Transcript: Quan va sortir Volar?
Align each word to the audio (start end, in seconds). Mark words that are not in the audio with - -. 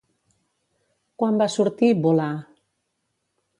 Quan 1.23 1.37
va 1.43 1.49
sortir 1.57 1.91
Volar? 2.07 2.33